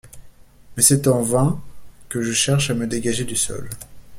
[0.75, 1.61] Mais c’est en vain
[2.09, 3.69] que je cherche à me dégager du sol...